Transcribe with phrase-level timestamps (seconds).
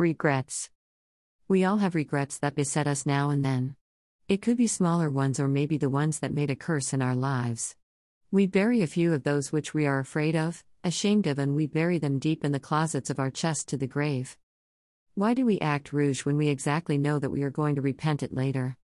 [0.00, 0.70] Regrets.
[1.46, 3.76] We all have regrets that beset us now and then.
[4.28, 7.14] It could be smaller ones or maybe the ones that made a curse in our
[7.14, 7.76] lives.
[8.30, 11.66] We bury a few of those which we are afraid of, ashamed of, and we
[11.66, 14.38] bury them deep in the closets of our chest to the grave.
[15.16, 18.22] Why do we act rouge when we exactly know that we are going to repent
[18.22, 18.78] it later?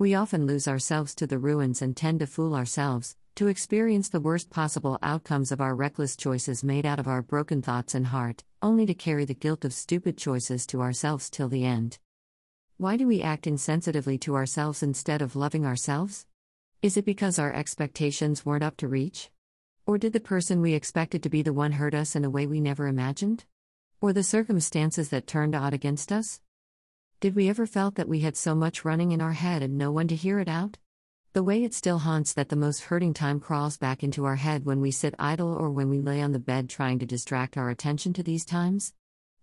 [0.00, 4.20] We often lose ourselves to the ruins and tend to fool ourselves, to experience the
[4.20, 8.44] worst possible outcomes of our reckless choices made out of our broken thoughts and heart,
[8.62, 11.98] only to carry the guilt of stupid choices to ourselves till the end.
[12.76, 16.26] Why do we act insensitively to ourselves instead of loving ourselves?
[16.80, 19.32] Is it because our expectations weren't up to reach?
[19.84, 22.46] Or did the person we expected to be the one hurt us in a way
[22.46, 23.46] we never imagined?
[24.00, 26.40] Or the circumstances that turned odd against us?
[27.20, 29.90] Did we ever felt that we had so much running in our head and no
[29.90, 30.78] one to hear it out?
[31.32, 34.64] The way it still haunts that the most hurting time crawls back into our head
[34.64, 37.70] when we sit idle or when we lay on the bed trying to distract our
[37.70, 38.94] attention to these times?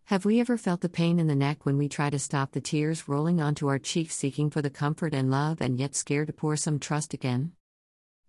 [0.06, 2.62] Have we ever felt the pain in the neck when we try to stop the
[2.62, 6.34] tears rolling onto our cheeks seeking for the comfort and love and yet scared to
[6.34, 7.52] pour some trust again?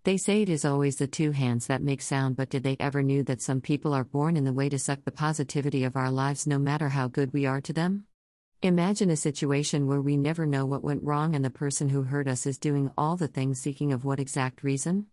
[0.03, 3.01] They say it is always the two hands that make sound, but did they ever
[3.01, 6.11] knew that some people are born in the way to suck the positivity of our
[6.11, 8.07] lives no matter how good we are to them?
[8.63, 12.27] Imagine a situation where we never know what went wrong and the person who hurt
[12.27, 15.05] us is doing all the things seeking of what exact reason?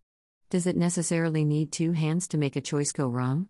[0.48, 3.48] Does it necessarily need two hands to make a choice go wrong?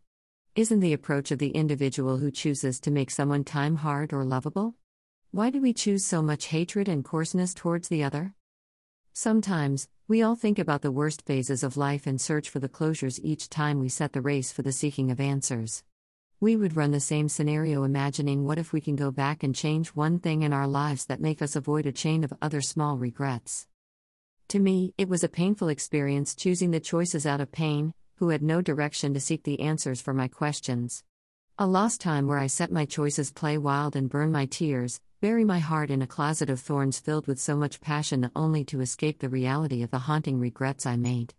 [0.56, 4.74] Isn't the approach of the individual who chooses to make someone time hard or lovable?
[5.30, 8.34] Why do we choose so much hatred and coarseness towards the other?
[9.12, 13.20] Sometimes, we all think about the worst phases of life and search for the closures
[13.22, 15.84] each time we set the race for the seeking of answers.
[16.40, 19.88] We would run the same scenario imagining what if we can go back and change
[19.88, 23.66] one thing in our lives that make us avoid a chain of other small regrets.
[24.48, 28.42] To me, it was a painful experience choosing the choices out of pain, who had
[28.42, 31.02] no direction to seek the answers for my questions.
[31.56, 35.44] A lost time where I set my choices play wild and burn my tears, bury
[35.44, 39.20] my heart in a closet of thorns filled with so much passion only to escape
[39.20, 41.32] the reality of the haunting regrets I made.